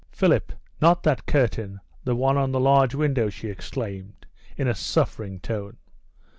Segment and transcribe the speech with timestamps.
[0.09, 4.25] "Philip, not that curtain; the one on the large window," she exclaimed,
[4.57, 5.77] in a suffering tone.